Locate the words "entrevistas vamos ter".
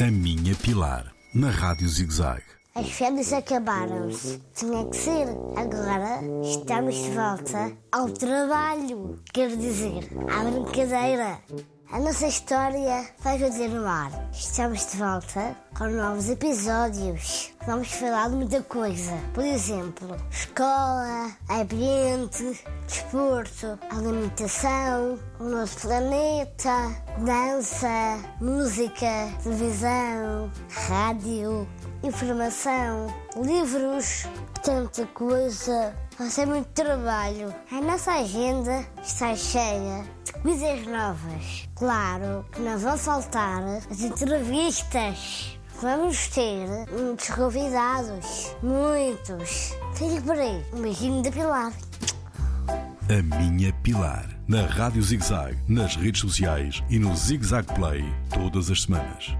44.00-46.68